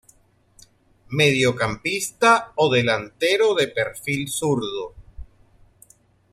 Mediocampista 1.19 2.31
o 2.63 2.65
delantero 2.75 3.47
de 3.59 3.65
perfil 3.77 4.21
zurdo. 4.37 4.87